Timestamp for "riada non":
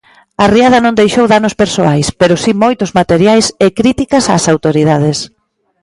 0.55-0.97